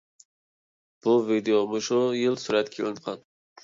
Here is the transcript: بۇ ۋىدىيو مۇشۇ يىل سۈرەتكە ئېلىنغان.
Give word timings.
بۇ 1.05 1.15
ۋىدىيو 1.29 1.63
مۇشۇ 1.77 2.03
يىل 2.25 2.43
سۈرەتكە 2.49 2.85
ئېلىنغان. 2.87 3.29